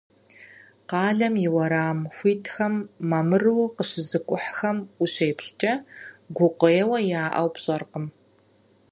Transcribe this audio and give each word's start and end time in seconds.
Къалэм 0.89 1.35
и 1.45 1.47
уэрам 1.55 1.99
хуитхэм 2.15 2.75
мамыру 3.09 3.59
къыщызыкӏухьэм 3.75 4.77
ущеплъкӏэ, 5.03 5.73
гукъеуэ 6.35 6.99
яӏэу 7.21 7.49
пщӏэркъым. 7.53 8.05